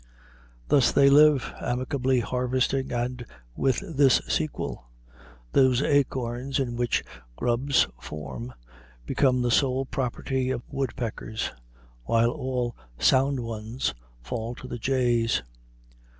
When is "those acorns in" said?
5.51-6.75